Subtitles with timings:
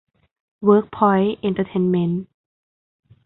[0.63, 2.23] เวิร์คพอยท์ เอ็นเทอร์เทนเมนท์